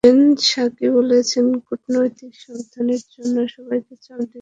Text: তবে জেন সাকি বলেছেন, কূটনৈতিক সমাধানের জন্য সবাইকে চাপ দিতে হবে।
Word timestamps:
তবে 0.03 0.09
জেন 0.09 0.19
সাকি 0.45 0.87
বলেছেন, 0.97 1.45
কূটনৈতিক 1.67 2.31
সমাধানের 2.43 3.01
জন্য 3.13 3.35
সবাইকে 3.55 3.93
চাপ 3.97 4.19
দিতে 4.21 4.27
হবে। 4.27 4.39